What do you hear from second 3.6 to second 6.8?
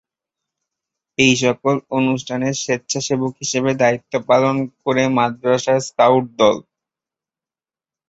দায়িত্ব পালন করে মাদ্রাসা স্কাউট দল।